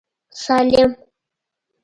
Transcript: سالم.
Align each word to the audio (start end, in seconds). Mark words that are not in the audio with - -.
سالم. 0.43 0.91